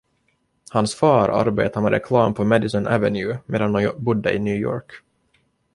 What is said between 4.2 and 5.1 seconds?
i New York.